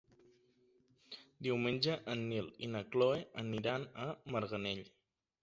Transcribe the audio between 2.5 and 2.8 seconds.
i